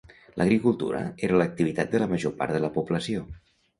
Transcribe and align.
L'agricultura 0.41 1.01
era 1.27 1.37
l'activitat 1.41 1.93
de 1.93 2.01
la 2.05 2.07
major 2.15 2.33
part 2.41 2.57
de 2.59 2.63
la 2.65 2.73
població. 2.79 3.29